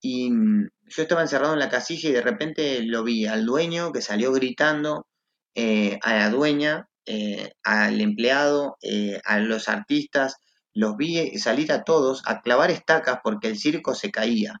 y 0.00 0.28
mm, 0.28 0.68
yo 0.88 1.02
estaba 1.02 1.22
encerrado 1.22 1.52
en 1.52 1.60
la 1.60 1.68
casilla 1.68 2.10
y 2.10 2.12
de 2.12 2.22
repente 2.22 2.82
lo 2.82 3.04
vi 3.04 3.26
al 3.26 3.46
dueño 3.46 3.92
que 3.92 4.02
salió 4.02 4.32
gritando, 4.32 5.06
eh, 5.54 6.00
a 6.02 6.14
la 6.14 6.30
dueña 6.30 6.88
eh, 7.06 7.52
al 7.62 8.00
empleado, 8.00 8.76
eh, 8.82 9.20
a 9.24 9.38
los 9.38 9.68
artistas, 9.68 10.36
los 10.74 10.96
vi 10.96 11.38
salir 11.38 11.72
a 11.72 11.84
todos 11.84 12.22
a 12.26 12.40
clavar 12.40 12.70
estacas 12.70 13.18
porque 13.22 13.48
el 13.48 13.58
circo 13.58 13.94
se 13.94 14.10
caía. 14.10 14.60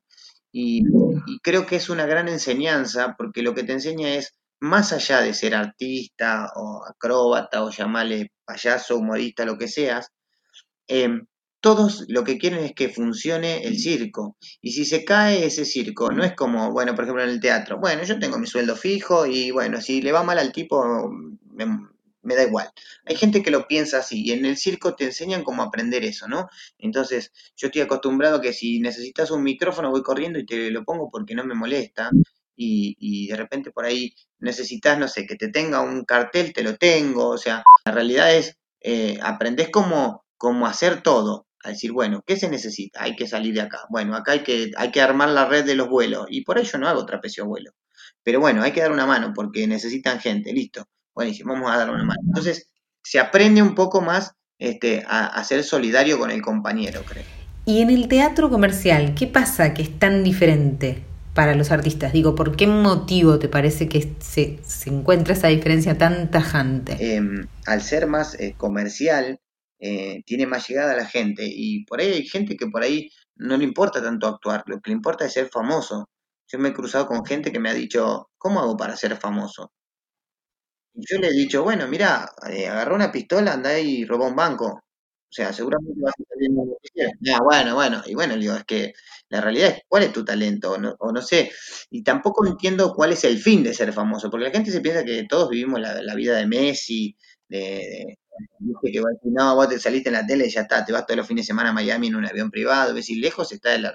Y, 0.52 0.82
creo 1.42 1.66
que 1.66 1.76
es 1.76 1.88
una 1.88 2.06
gran 2.06 2.28
enseñanza 2.28 3.14
porque 3.16 3.42
lo 3.42 3.54
que 3.54 3.64
te 3.64 3.72
enseña 3.72 4.14
es, 4.14 4.34
más 4.60 4.92
allá 4.92 5.20
de 5.20 5.34
ser 5.34 5.54
artista 5.54 6.50
o 6.54 6.84
acróbata 6.88 7.64
o 7.64 7.70
llamarle 7.70 8.32
payaso, 8.44 8.96
humorista, 8.96 9.44
lo 9.44 9.58
que 9.58 9.68
seas, 9.68 10.10
em, 10.86 11.26
todos 11.60 12.04
lo 12.08 12.24
que 12.24 12.38
quieren 12.38 12.64
es 12.64 12.74
que 12.74 12.88
funcione 12.88 13.64
el 13.64 13.78
circo. 13.78 14.36
Y 14.60 14.72
si 14.72 14.84
se 14.84 15.04
cae 15.04 15.46
ese 15.46 15.64
circo, 15.64 16.10
no 16.12 16.24
es 16.24 16.34
como, 16.34 16.72
bueno, 16.72 16.94
por 16.94 17.04
ejemplo 17.04 17.22
en 17.24 17.30
el 17.30 17.40
teatro, 17.40 17.78
bueno, 17.80 18.02
yo 18.04 18.18
tengo 18.18 18.38
mi 18.38 18.46
sueldo 18.46 18.76
fijo 18.76 19.26
y 19.26 19.50
bueno, 19.52 19.80
si 19.80 20.02
le 20.02 20.12
va 20.12 20.24
mal 20.24 20.38
al 20.38 20.52
tipo, 20.52 21.10
me, 21.52 21.66
me 22.22 22.34
da 22.36 22.44
igual. 22.44 22.70
Hay 23.04 23.16
gente 23.16 23.42
que 23.42 23.50
lo 23.50 23.66
piensa 23.66 23.98
así 23.98 24.22
y 24.24 24.32
en 24.32 24.44
el 24.46 24.56
circo 24.56 24.94
te 24.94 25.04
enseñan 25.04 25.44
cómo 25.44 25.62
aprender 25.62 26.04
eso, 26.04 26.28
¿no? 26.28 26.48
Entonces, 26.78 27.32
yo 27.56 27.66
estoy 27.68 27.82
acostumbrado 27.82 28.40
que 28.40 28.52
si 28.52 28.80
necesitas 28.80 29.30
un 29.30 29.42
micrófono 29.42 29.90
voy 29.90 30.02
corriendo 30.02 30.38
y 30.38 30.46
te 30.46 30.70
lo 30.70 30.84
pongo 30.84 31.10
porque 31.10 31.34
no 31.34 31.44
me 31.44 31.54
molesta 31.54 32.10
y, 32.56 33.28
de 33.28 33.36
repente 33.36 33.70
por 33.72 33.84
ahí 33.84 34.14
necesitas, 34.38 34.98
no 34.98 35.08
sé, 35.08 35.26
que 35.26 35.36
te 35.36 35.48
tenga 35.48 35.80
un 35.80 36.04
cartel, 36.04 36.52
te 36.52 36.62
lo 36.62 36.76
tengo, 36.76 37.28
o 37.30 37.38
sea, 37.38 37.64
la 37.84 37.92
realidad 37.92 38.34
es, 38.34 38.56
eh, 38.80 39.18
aprendes 39.22 39.70
cómo, 39.70 40.24
cómo 40.36 40.66
hacer 40.66 41.02
todo, 41.02 41.46
a 41.64 41.70
decir, 41.70 41.92
bueno, 41.92 42.22
¿qué 42.26 42.36
se 42.36 42.48
necesita? 42.48 43.02
Hay 43.02 43.16
que 43.16 43.26
salir 43.26 43.54
de 43.54 43.62
acá. 43.62 43.80
Bueno, 43.88 44.16
acá 44.16 44.32
hay 44.32 44.42
que, 44.42 44.72
hay 44.76 44.90
que 44.90 45.00
armar 45.00 45.30
la 45.30 45.46
red 45.46 45.64
de 45.64 45.76
los 45.76 45.88
vuelos 45.88 46.26
y 46.30 46.42
por 46.44 46.58
ello 46.58 46.78
no 46.78 46.88
hago 46.88 47.06
trapecio 47.06 47.46
vuelo. 47.46 47.72
Pero 48.22 48.40
bueno, 48.40 48.62
hay 48.62 48.72
que 48.72 48.80
dar 48.80 48.92
una 48.92 49.06
mano 49.06 49.32
porque 49.34 49.66
necesitan 49.66 50.20
gente, 50.20 50.52
listo 50.52 50.88
buenísimo, 51.14 51.52
vamos 51.54 51.70
a 51.70 51.78
dar 51.78 51.90
una 51.90 52.04
mano. 52.04 52.20
Entonces, 52.26 52.70
se 53.02 53.18
aprende 53.18 53.62
un 53.62 53.74
poco 53.74 54.00
más 54.00 54.34
este, 54.58 55.04
a, 55.08 55.42
ser 55.44 55.64
solidario 55.64 56.18
con 56.18 56.30
el 56.30 56.40
compañero, 56.40 57.02
creo. 57.04 57.24
Y 57.64 57.80
en 57.80 57.90
el 57.90 58.08
teatro 58.08 58.50
comercial, 58.50 59.14
¿qué 59.14 59.26
pasa 59.26 59.74
que 59.74 59.82
es 59.82 59.98
tan 59.98 60.24
diferente 60.24 61.02
para 61.34 61.54
los 61.54 61.70
artistas? 61.70 62.12
Digo, 62.12 62.34
¿por 62.34 62.56
qué 62.56 62.66
motivo 62.66 63.38
te 63.38 63.48
parece 63.48 63.88
que 63.88 64.14
se, 64.20 64.60
encuentra 64.86 65.34
esa 65.34 65.48
diferencia 65.48 65.98
tan 65.98 66.30
tajante? 66.30 66.96
Em, 66.98 67.46
al 67.66 67.82
ser 67.82 68.06
más 68.06 68.38
eh, 68.38 68.54
comercial, 68.56 69.40
eh, 69.80 70.22
tiene 70.26 70.46
más 70.46 70.68
llegada 70.68 70.92
a 70.92 70.96
la 70.96 71.06
gente 71.06 71.42
y 71.44 71.84
por 71.86 72.00
ahí 72.00 72.12
hay 72.12 72.26
gente 72.26 72.56
que 72.56 72.68
por 72.68 72.82
ahí 72.82 73.10
no 73.34 73.56
le 73.56 73.64
importa 73.64 74.00
tanto 74.00 74.28
actuar, 74.28 74.62
lo 74.66 74.80
que 74.80 74.90
le 74.90 74.96
importa 74.96 75.26
es 75.26 75.32
ser 75.32 75.48
famoso. 75.48 76.08
Yo 76.46 76.58
me 76.58 76.68
he 76.68 76.72
cruzado 76.72 77.06
con 77.06 77.24
gente 77.24 77.50
que 77.50 77.58
me 77.58 77.70
ha 77.70 77.74
dicho, 77.74 78.30
¿cómo 78.38 78.60
hago 78.60 78.76
para 78.76 78.96
ser 78.96 79.16
famoso? 79.16 79.72
Yo 80.94 81.18
le 81.18 81.28
he 81.28 81.32
dicho, 81.32 81.62
bueno, 81.62 81.88
mira, 81.88 82.30
eh, 82.50 82.68
agarró 82.68 82.94
una 82.94 83.10
pistola, 83.12 83.54
anda 83.54 83.78
y 83.78 84.04
robó 84.04 84.26
un 84.26 84.36
banco. 84.36 84.66
O 84.66 85.34
sea, 85.34 85.52
seguramente 85.52 85.98
vas 86.02 86.12
a 86.20 86.24
salir 86.28 86.50
en 86.50 86.58
el 86.60 86.66
noticiero. 86.68 87.10
Ah, 87.34 87.40
bueno, 87.42 87.74
bueno, 87.74 88.02
y 88.06 88.14
bueno, 88.14 88.34
le 88.36 88.42
digo, 88.42 88.54
es 88.54 88.64
que 88.64 88.92
la 89.30 89.40
realidad 89.40 89.70
es 89.70 89.82
cuál 89.88 90.02
es 90.02 90.12
tu 90.12 90.24
talento, 90.24 90.72
o 90.98 91.12
no, 91.12 91.22
sé. 91.22 91.50
Y 91.90 92.02
tampoco 92.02 92.46
entiendo 92.46 92.92
cuál 92.94 93.12
es 93.12 93.24
el 93.24 93.38
fin 93.38 93.62
de 93.62 93.72
ser 93.74 93.92
famoso, 93.94 94.30
porque 94.30 94.44
la 94.46 94.50
gente 94.52 94.70
se 94.70 94.82
piensa 94.82 95.04
que 95.04 95.24
todos 95.24 95.48
vivimos 95.48 95.80
la, 95.80 96.14
vida 96.14 96.36
de 96.36 96.46
Messi, 96.46 97.16
de, 97.48 97.58
de- 97.58 98.18
que 98.92 99.00
no, 99.30 99.54
vos 99.54 99.68
te 99.68 99.78
saliste 99.78 100.08
en 100.10 100.14
la 100.14 100.26
tele 100.26 100.46
y 100.46 100.50
ya 100.50 100.62
está, 100.62 100.84
te 100.84 100.92
vas 100.92 101.06
todos 101.06 101.16
los 101.18 101.26
fines 101.26 101.44
de 101.46 101.48
semana 101.48 101.70
a 101.70 101.72
Miami 101.72 102.08
en 102.08 102.16
un 102.16 102.26
avión 102.26 102.50
privado, 102.50 102.94
ves, 102.94 103.08
y 103.10 103.16
lejos 103.16 103.52
está 103.52 103.70
de 103.70 103.78
la 103.78 103.92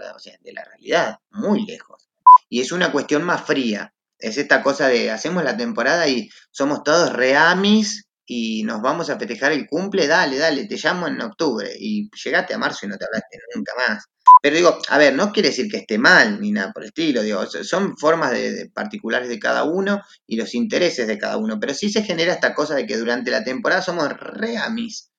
realidad, 0.65 1.17
muy 1.31 1.65
lejos. 1.65 2.09
Y 2.49 2.61
es 2.61 2.71
una 2.71 2.91
cuestión 2.91 3.23
más 3.23 3.43
fría. 3.45 3.93
Es 4.19 4.37
esta 4.37 4.63
cosa 4.63 4.87
de 4.87 5.11
hacemos 5.11 5.43
la 5.43 5.55
temporada 5.57 6.07
y 6.07 6.29
somos 6.51 6.83
todos 6.83 7.13
reamis 7.13 8.05
y 8.25 8.63
nos 8.63 8.81
vamos 8.81 9.09
a 9.09 9.17
festejar 9.17 9.51
el 9.53 9.67
cumple, 9.67 10.07
dale, 10.07 10.37
dale, 10.37 10.65
te 10.67 10.75
llamo 10.77 11.07
en 11.07 11.21
octubre. 11.21 11.69
Y 11.79 12.09
llegaste 12.23 12.53
a 12.53 12.57
marzo 12.57 12.85
y 12.85 12.89
no 12.89 12.97
te 12.97 13.05
hablaste 13.05 13.37
nunca 13.55 13.71
más. 13.77 14.05
Pero 14.41 14.55
digo, 14.55 14.77
a 14.89 14.97
ver, 14.97 15.13
no 15.15 15.31
quiere 15.31 15.49
decir 15.49 15.69
que 15.69 15.77
esté 15.77 15.97
mal 15.97 16.39
ni 16.41 16.51
nada 16.51 16.71
por 16.73 16.83
el 16.83 16.89
estilo, 16.89 17.21
digo, 17.23 17.45
so- 17.47 17.63
son 17.63 17.97
formas 17.97 18.31
de, 18.31 18.51
de 18.51 18.69
particulares 18.69 19.29
de 19.29 19.39
cada 19.39 19.63
uno 19.63 20.01
y 20.27 20.35
los 20.35 20.53
intereses 20.55 21.07
de 21.07 21.17
cada 21.17 21.37
uno, 21.37 21.59
pero 21.59 21.73
sí 21.73 21.89
se 21.89 22.03
genera 22.03 22.33
esta 22.33 22.53
cosa 22.53 22.75
de 22.75 22.85
que 22.85 22.97
durante 22.97 23.31
la 23.31 23.43
temporada 23.43 23.81
somos 23.81 24.09
reamis. 24.19 25.09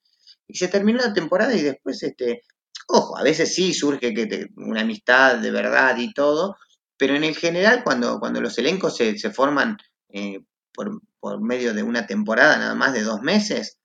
Y 0.47 0.57
se 0.59 0.69
terminó 0.69 0.99
la 1.00 1.12
temporada 1.12 1.55
y 1.55 1.62
después, 1.62 2.02
este, 2.02 2.43
ojo, 2.88 3.17
a 3.19 3.23
veces 3.23 3.55
sí 3.55 3.75
surge 3.75 4.14
que 4.14 4.26
te- 4.26 4.49
una 4.57 4.83
amistad 4.83 5.37
de 5.38 5.50
verdad 5.50 5.97
y 5.99 6.12
todo, 6.12 6.57
pero 6.99 7.14
en 7.14 7.25
el 7.25 7.37
general 7.37 7.83
cuando, 7.85 8.21
cuando 8.21 8.40
los 8.40 8.59
elencos 8.59 8.97
se, 8.97 9.19
se 9.19 9.31
forman 9.31 9.78
eh, 10.11 10.40
por, 10.75 11.00
por 11.21 11.40
medio 11.40 11.73
de 11.73 11.83
una 11.83 12.07
temporada 12.07 12.59
nada 12.59 12.75
más 12.75 12.93
de 12.93 13.02
dos 13.02 13.23
meses, 13.23 13.78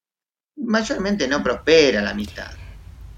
mayormente 0.55 1.27
no 1.27 1.43
prospera 1.43 2.01
la 2.01 2.11
amistad. 2.11 2.51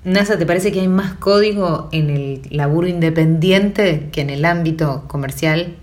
NASA, 0.04 0.38
¿te 0.38 0.46
parece 0.46 0.72
que 0.72 0.82
hay 0.82 0.88
más 0.88 1.16
código 1.16 1.90
en 1.92 2.12
el 2.12 2.42
laburo 2.52 2.88
independiente 2.88 4.10
que 4.12 4.22
en 4.22 4.30
el 4.30 4.46
ámbito 4.46 5.08
comercial? 5.08 5.78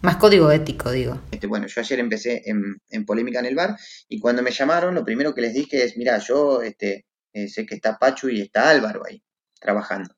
Más 0.00 0.16
código 0.16 0.52
ético, 0.52 0.92
digo. 0.92 1.20
Este, 1.32 1.46
bueno, 1.46 1.66
yo 1.66 1.80
ayer 1.80 1.98
empecé 1.98 2.42
en, 2.44 2.76
en 2.90 3.04
polémica 3.04 3.40
en 3.40 3.46
el 3.46 3.54
bar 3.56 3.76
y 4.08 4.20
cuando 4.20 4.42
me 4.42 4.52
llamaron, 4.52 4.94
lo 4.94 5.04
primero 5.04 5.34
que 5.34 5.40
les 5.40 5.54
dije 5.54 5.82
es, 5.82 5.96
mira, 5.96 6.18
yo 6.18 6.62
este, 6.62 7.06
eh, 7.32 7.48
sé 7.48 7.66
que 7.66 7.74
está 7.74 7.98
Pachu 7.98 8.28
y 8.28 8.42
está 8.42 8.68
Álvaro 8.68 9.02
ahí 9.08 9.22
trabajando. 9.58 10.14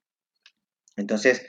Entonces, 0.96 1.46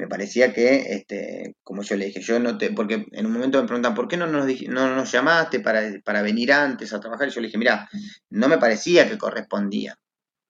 me 0.00 0.08
parecía 0.08 0.52
que, 0.52 0.94
este, 0.94 1.56
como 1.62 1.82
yo 1.82 1.96
le 1.96 2.06
dije, 2.06 2.20
yo 2.22 2.40
no 2.40 2.56
te, 2.56 2.72
porque 2.72 3.06
en 3.12 3.26
un 3.26 3.32
momento 3.32 3.60
me 3.60 3.66
preguntan, 3.66 3.94
¿por 3.94 4.08
qué 4.08 4.16
no 4.16 4.26
nos, 4.26 4.46
no 4.68 4.94
nos 4.94 5.12
llamaste 5.12 5.60
para, 5.60 5.82
para 6.02 6.22
venir 6.22 6.52
antes 6.52 6.92
a 6.92 7.00
trabajar? 7.00 7.28
Y 7.28 7.30
yo 7.32 7.40
le 7.40 7.48
dije, 7.48 7.58
mira, 7.58 7.88
no 8.30 8.48
me 8.48 8.58
parecía 8.58 9.08
que 9.08 9.18
correspondía, 9.18 9.98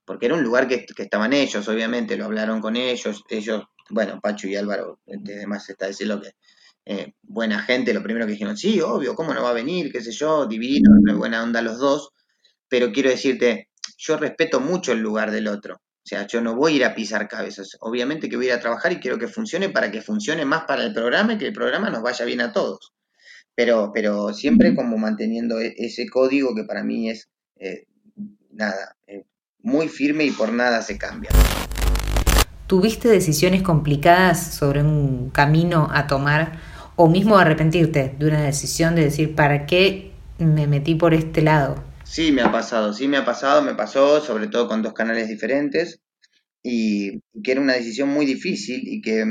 porque 0.04 0.26
era 0.26 0.36
un 0.36 0.42
lugar 0.42 0.68
que, 0.68 0.86
que 0.86 1.02
estaban 1.02 1.32
ellos, 1.32 1.66
obviamente, 1.68 2.16
lo 2.16 2.26
hablaron 2.26 2.60
con 2.60 2.76
ellos, 2.76 3.24
ellos, 3.28 3.64
bueno, 3.90 4.20
Pachu 4.20 4.46
y 4.46 4.56
Álvaro, 4.56 5.00
este, 5.06 5.38
además 5.38 5.68
está 5.68 5.86
decirlo 5.86 6.20
que 6.20 6.30
eh, 6.86 7.14
buena 7.22 7.60
gente, 7.62 7.92
lo 7.92 8.02
primero 8.02 8.26
que 8.26 8.32
dijeron, 8.32 8.56
sí, 8.56 8.80
obvio, 8.80 9.14
¿cómo 9.14 9.34
no 9.34 9.42
va 9.42 9.50
a 9.50 9.54
venir? 9.54 9.92
qué 9.92 10.00
sé 10.00 10.12
yo, 10.12 10.46
divino, 10.46 10.90
buena 11.16 11.42
onda 11.42 11.60
los 11.60 11.78
dos, 11.78 12.10
pero 12.68 12.92
quiero 12.92 13.10
decirte, 13.10 13.68
yo 13.98 14.16
respeto 14.16 14.60
mucho 14.60 14.92
el 14.92 15.00
lugar 15.00 15.30
del 15.30 15.48
otro. 15.48 15.80
O 16.02 16.06
sea, 16.10 16.26
yo 16.26 16.40
no 16.40 16.56
voy 16.56 16.72
a 16.72 16.76
ir 16.76 16.84
a 16.86 16.94
pisar 16.94 17.28
cabezas. 17.28 17.76
Obviamente 17.80 18.28
que 18.28 18.36
voy 18.36 18.46
a 18.46 18.48
ir 18.48 18.54
a 18.54 18.60
trabajar 18.60 18.90
y 18.92 19.00
quiero 19.00 19.18
que 19.18 19.28
funcione 19.28 19.68
para 19.68 19.90
que 19.90 20.00
funcione 20.00 20.44
más 20.44 20.64
para 20.64 20.82
el 20.82 20.94
programa 20.94 21.34
y 21.34 21.38
que 21.38 21.46
el 21.48 21.52
programa 21.52 21.90
nos 21.90 22.02
vaya 22.02 22.24
bien 22.24 22.40
a 22.40 22.52
todos. 22.52 22.94
Pero, 23.54 23.90
pero 23.92 24.32
siempre 24.32 24.74
como 24.74 24.96
manteniendo 24.96 25.60
e- 25.60 25.74
ese 25.76 26.08
código 26.08 26.54
que 26.54 26.64
para 26.64 26.82
mí 26.82 27.10
es, 27.10 27.28
eh, 27.56 27.84
nada, 28.50 28.96
eh, 29.06 29.24
muy 29.58 29.88
firme 29.88 30.24
y 30.24 30.30
por 30.30 30.52
nada 30.52 30.80
se 30.80 30.96
cambia. 30.96 31.30
¿Tuviste 32.66 33.08
decisiones 33.08 33.62
complicadas 33.62 34.54
sobre 34.54 34.82
un 34.82 35.30
camino 35.30 35.88
a 35.92 36.06
tomar 36.06 36.60
o 36.96 37.08
mismo 37.08 37.36
arrepentirte 37.36 38.14
de 38.18 38.26
una 38.26 38.42
decisión 38.42 38.94
de 38.94 39.02
decir, 39.04 39.34
¿para 39.34 39.66
qué 39.66 40.12
me 40.38 40.66
metí 40.66 40.94
por 40.94 41.12
este 41.12 41.42
lado? 41.42 41.89
Sí, 42.10 42.32
me 42.32 42.42
ha 42.42 42.50
pasado, 42.50 42.92
sí 42.92 43.06
me 43.06 43.18
ha 43.18 43.24
pasado, 43.24 43.62
me 43.62 43.76
pasó, 43.76 44.20
sobre 44.20 44.48
todo 44.48 44.66
con 44.66 44.82
dos 44.82 44.94
canales 44.94 45.28
diferentes, 45.28 46.00
y 46.60 47.20
que 47.42 47.52
era 47.52 47.60
una 47.60 47.74
decisión 47.74 48.08
muy 48.08 48.26
difícil 48.26 48.82
y 48.84 49.00
que 49.00 49.24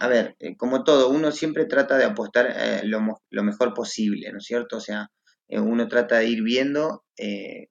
A 0.00 0.08
ver, 0.08 0.36
eh, 0.40 0.56
como 0.56 0.84
todo, 0.84 1.08
uno 1.10 1.32
siempre 1.32 1.64
trata 1.66 1.96
de 1.98 2.04
apostar 2.04 2.54
eh, 2.54 2.82
lo, 2.84 3.22
lo 3.30 3.42
mejor 3.44 3.72
posible, 3.74 4.30
¿no 4.32 4.38
es 4.38 4.44
cierto? 4.44 4.76
O 4.78 4.80
sea, 4.80 5.10
eh, 5.48 5.60
uno 5.60 5.88
trata 5.88 6.18
de 6.18 6.26
ir 6.28 6.42
viendo 6.42 7.04
eh, 7.16 7.68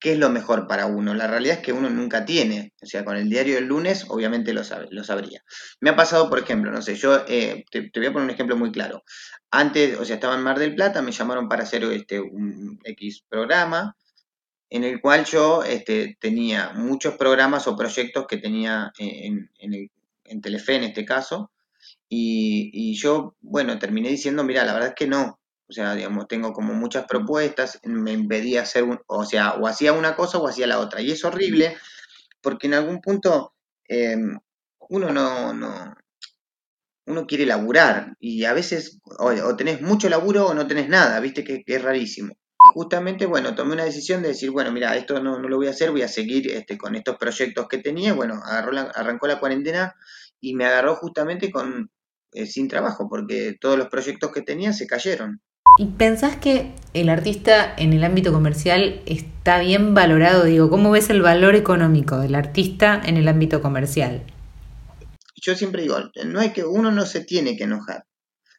qué 0.00 0.12
es 0.12 0.18
lo 0.18 0.30
mejor 0.30 0.66
para 0.66 0.86
uno. 0.86 1.14
La 1.14 1.26
realidad 1.26 1.58
es 1.58 1.62
que 1.62 1.72
uno 1.72 1.90
nunca 1.90 2.24
tiene, 2.24 2.72
o 2.82 2.86
sea, 2.86 3.04
con 3.04 3.16
el 3.16 3.28
diario 3.28 3.56
del 3.56 3.66
lunes 3.66 4.06
obviamente 4.08 4.52
lo, 4.52 4.64
sabe, 4.64 4.88
lo 4.90 5.04
sabría. 5.04 5.44
Me 5.80 5.90
ha 5.90 5.96
pasado, 5.96 6.28
por 6.30 6.38
ejemplo, 6.38 6.72
no 6.72 6.82
sé, 6.82 6.96
yo 6.96 7.24
eh, 7.28 7.64
te, 7.70 7.90
voy 7.94 8.06
a 8.06 8.12
poner 8.12 8.24
un 8.24 8.30
ejemplo 8.30 8.56
muy 8.56 8.72
claro. 8.72 9.04
Antes, 9.50 9.98
o 9.98 10.04
sea, 10.04 10.14
estaba 10.14 10.34
en 10.34 10.42
Mar 10.42 10.58
del 10.58 10.74
Plata, 10.74 11.02
me 11.02 11.12
llamaron 11.12 11.48
para 11.48 11.64
hacer 11.64 11.84
este, 11.84 12.18
un 12.20 12.78
X 12.84 13.22
programa 13.28 13.96
en 14.70 14.84
el 14.84 15.00
cual 15.00 15.24
yo 15.24 15.64
este, 15.64 16.16
tenía 16.20 16.70
muchos 16.74 17.16
programas 17.16 17.66
o 17.66 17.76
proyectos 17.76 18.26
que 18.26 18.38
tenía 18.38 18.92
en, 18.98 19.50
en, 19.58 19.90
en 20.24 20.40
Telefe 20.40 20.76
en 20.76 20.84
este 20.84 21.04
caso, 21.04 21.50
y, 22.08 22.70
y 22.72 22.94
yo, 22.94 23.36
bueno, 23.40 23.78
terminé 23.78 24.08
diciendo, 24.08 24.44
mira, 24.44 24.64
la 24.64 24.72
verdad 24.72 24.90
es 24.90 24.94
que 24.94 25.06
no, 25.08 25.39
o 25.70 25.72
sea, 25.72 25.94
digamos, 25.94 26.28
tengo 26.28 26.52
como 26.52 26.74
muchas 26.74 27.06
propuestas, 27.06 27.80
me 27.84 28.12
impedía 28.12 28.62
hacer, 28.62 28.84
un, 28.84 29.00
o 29.06 29.24
sea, 29.24 29.54
o 29.54 29.66
hacía 29.68 29.92
una 29.92 30.16
cosa 30.16 30.38
o 30.38 30.48
hacía 30.48 30.66
la 30.66 30.80
otra, 30.80 31.00
y 31.00 31.12
es 31.12 31.24
horrible 31.24 31.76
porque 32.42 32.66
en 32.68 32.74
algún 32.74 33.00
punto 33.00 33.54
eh, 33.88 34.16
uno 34.90 35.12
no, 35.12 35.52
no, 35.54 35.94
uno 37.06 37.26
quiere 37.26 37.46
laburar, 37.46 38.16
y 38.20 38.44
a 38.44 38.52
veces 38.52 39.00
o, 39.18 39.26
o 39.30 39.56
tenés 39.56 39.80
mucho 39.82 40.08
laburo 40.08 40.46
o 40.46 40.54
no 40.54 40.66
tenés 40.66 40.88
nada, 40.88 41.18
viste 41.20 41.44
que, 41.44 41.62
es 41.66 41.82
rarísimo. 41.82 42.34
Justamente, 42.74 43.26
bueno, 43.26 43.54
tomé 43.54 43.72
una 43.72 43.84
decisión 43.84 44.22
de 44.22 44.28
decir, 44.28 44.50
bueno, 44.50 44.70
mira, 44.70 44.96
esto 44.96 45.20
no, 45.20 45.38
no 45.40 45.48
lo 45.48 45.56
voy 45.56 45.66
a 45.66 45.70
hacer, 45.70 45.90
voy 45.90 46.02
a 46.02 46.08
seguir 46.08 46.48
este, 46.50 46.78
con 46.78 46.94
estos 46.94 47.16
proyectos 47.16 47.66
que 47.68 47.78
tenía. 47.78 48.12
Bueno, 48.12 48.34
agarró 48.44 48.70
la- 48.72 48.92
arrancó 48.94 49.26
la 49.26 49.40
cuarentena 49.40 49.96
y 50.40 50.54
me 50.54 50.66
agarró 50.66 50.94
justamente 50.96 51.50
con 51.50 51.90
eh, 52.32 52.46
sin 52.46 52.68
trabajo, 52.68 53.08
porque 53.08 53.56
todos 53.60 53.76
los 53.76 53.88
proyectos 53.88 54.30
que 54.30 54.42
tenía 54.42 54.72
se 54.72 54.86
cayeron. 54.86 55.40
¿Y 55.80 55.86
pensás 55.86 56.36
que 56.36 56.74
el 56.92 57.08
artista 57.08 57.74
en 57.78 57.94
el 57.94 58.04
ámbito 58.04 58.34
comercial 58.34 59.00
está 59.06 59.60
bien 59.60 59.94
valorado? 59.94 60.44
Digo, 60.44 60.68
¿cómo 60.68 60.90
ves 60.90 61.08
el 61.08 61.22
valor 61.22 61.56
económico 61.56 62.18
del 62.18 62.34
artista 62.34 63.00
en 63.02 63.16
el 63.16 63.26
ámbito 63.28 63.62
comercial? 63.62 64.22
Yo 65.36 65.54
siempre 65.54 65.80
digo, 65.80 65.96
no 66.26 66.40
hay 66.40 66.52
que, 66.52 66.64
uno 66.64 66.90
no 66.90 67.06
se 67.06 67.24
tiene 67.24 67.56
que 67.56 67.64
enojar. 67.64 68.04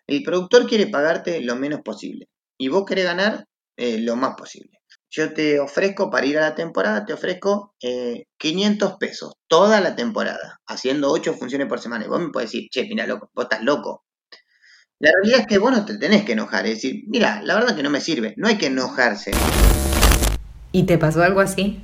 El 0.08 0.24
productor 0.24 0.66
quiere 0.66 0.88
pagarte 0.88 1.42
lo 1.42 1.56
menos 1.56 1.82
posible 1.82 2.28
y 2.58 2.70
vos 2.70 2.86
querés 2.88 3.06
ganar 3.06 3.46
eh, 3.78 4.00
lo 4.00 4.16
más 4.16 4.34
posible. 4.36 4.80
Yo 5.12 5.32
te 5.32 5.60
ofrezco 5.60 6.10
para 6.10 6.26
ir 6.26 6.40
a 6.40 6.50
la 6.50 6.56
temporada, 6.56 7.06
te 7.06 7.14
ofrezco 7.14 7.76
eh, 7.84 8.24
500 8.40 8.96
pesos 8.98 9.34
toda 9.48 9.80
la 9.80 9.96
temporada, 9.96 10.60
haciendo 10.66 11.12
8 11.12 11.36
funciones 11.36 11.68
por 11.68 11.80
semana. 11.80 12.04
Y 12.04 12.08
vos 12.08 12.20
me 12.20 12.30
podés 12.30 12.52
decir, 12.52 12.68
che, 12.72 12.88
mira, 12.90 13.06
loco, 13.06 13.30
vos 13.36 13.46
estás 13.46 13.62
loco. 13.62 14.06
La 15.02 15.10
realidad 15.14 15.40
es 15.40 15.48
que 15.48 15.58
vos 15.58 15.72
no 15.72 15.84
te 15.84 15.98
tenés 15.98 16.24
que 16.26 16.34
enojar, 16.34 16.68
es 16.68 16.76
decir, 16.76 17.06
mira, 17.08 17.42
la 17.42 17.56
verdad 17.56 17.76
que 17.76 17.82
no 17.82 17.90
me 17.90 18.00
sirve, 18.00 18.36
no 18.38 18.48
hay 18.48 18.60
que 18.60 18.68
enojarse. 18.68 19.32
¿Y 20.72 20.84
te 20.84 21.00
pasó 21.00 21.24
algo 21.24 21.40
así? 21.40 21.82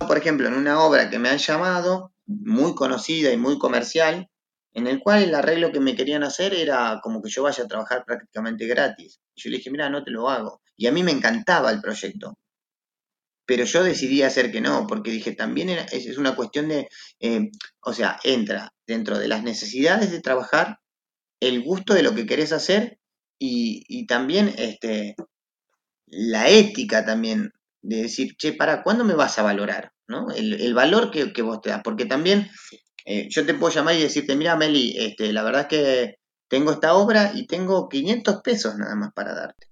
Por 0.00 0.18
ejemplo, 0.18 0.48
en 0.48 0.54
una 0.54 0.80
obra 0.82 1.10
que 1.10 1.20
me 1.20 1.28
han 1.28 1.38
llamado, 1.38 2.12
muy 2.26 2.74
conocida 2.74 3.32
y 3.32 3.36
muy 3.36 3.56
comercial, 3.56 4.28
en 4.74 4.88
el 4.88 4.98
cual 4.98 5.22
el 5.22 5.34
arreglo 5.36 5.70
que 5.70 5.78
me 5.78 5.94
querían 5.94 6.24
hacer 6.24 6.52
era 6.52 6.98
como 7.04 7.22
que 7.22 7.30
yo 7.30 7.44
vaya 7.44 7.62
a 7.62 7.68
trabajar 7.68 8.02
prácticamente 8.04 8.66
gratis. 8.66 9.20
Y 9.36 9.42
yo 9.42 9.50
le 9.50 9.58
dije, 9.58 9.70
mira, 9.70 9.88
no 9.88 10.02
te 10.02 10.10
lo 10.10 10.28
hago. 10.28 10.60
Y 10.76 10.88
a 10.88 10.92
mí 10.92 11.04
me 11.04 11.12
encantaba 11.12 11.70
el 11.70 11.80
proyecto, 11.80 12.36
pero 13.46 13.62
yo 13.62 13.84
decidí 13.84 14.22
hacer 14.24 14.50
que 14.50 14.60
no, 14.60 14.88
porque 14.88 15.12
dije, 15.12 15.36
también 15.36 15.68
era- 15.68 15.84
es, 15.84 16.04
es 16.04 16.18
una 16.18 16.34
cuestión 16.34 16.66
de, 16.66 16.88
eh, 17.20 17.48
o 17.82 17.92
sea, 17.92 18.18
entra 18.24 18.72
dentro 18.88 19.18
de 19.20 19.28
las 19.28 19.44
necesidades 19.44 20.10
de 20.10 20.20
trabajar, 20.20 20.79
el 21.40 21.62
gusto 21.62 21.94
de 21.94 22.02
lo 22.02 22.14
que 22.14 22.26
querés 22.26 22.52
hacer 22.52 22.98
y, 23.38 23.84
y 23.88 24.06
también 24.06 24.54
este, 24.58 25.16
la 26.06 26.48
ética 26.48 27.04
también 27.04 27.52
de 27.82 28.02
decir, 28.02 28.36
che, 28.36 28.52
para, 28.52 28.82
¿cuándo 28.82 29.04
me 29.04 29.14
vas 29.14 29.38
a 29.38 29.42
valorar? 29.42 29.92
¿No? 30.06 30.30
El, 30.30 30.60
el 30.60 30.74
valor 30.74 31.10
que, 31.10 31.32
que 31.32 31.42
vos 31.42 31.60
te 31.60 31.70
das, 31.70 31.82
porque 31.82 32.04
también 32.04 32.50
eh, 33.06 33.28
yo 33.30 33.46
te 33.46 33.54
puedo 33.54 33.72
llamar 33.72 33.94
y 33.94 34.02
decirte, 34.02 34.36
mira, 34.36 34.56
Meli, 34.56 34.94
este, 34.98 35.32
la 35.32 35.42
verdad 35.42 35.62
es 35.62 35.66
que 35.68 36.14
tengo 36.48 36.72
esta 36.72 36.94
obra 36.94 37.32
y 37.34 37.46
tengo 37.46 37.88
500 37.88 38.42
pesos 38.42 38.76
nada 38.76 38.94
más 38.96 39.12
para 39.14 39.34
darte. 39.34 39.68